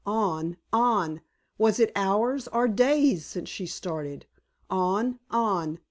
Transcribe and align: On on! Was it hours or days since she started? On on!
On 0.03 0.57
on! 0.73 1.21
Was 1.59 1.79
it 1.79 1.91
hours 1.95 2.47
or 2.47 2.67
days 2.67 3.23
since 3.23 3.49
she 3.49 3.67
started? 3.67 4.25
On 4.67 5.19
on! 5.29 5.77